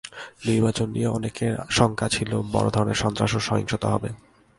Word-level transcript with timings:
নির্বাচন 0.47 0.87
নিয়ে 0.89 1.09
অনেকের 1.09 1.53
শঙ্কা 1.69 2.07
ছিল 2.09 2.31
বড় 2.53 2.67
ধরনের 2.69 3.01
সন্ত্রাস 3.03 3.31
ও 3.35 3.39
সহিংসতা 3.39 3.87
হবে। 3.93 4.09